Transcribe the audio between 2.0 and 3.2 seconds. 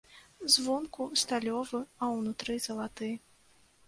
а ўнутры залаты.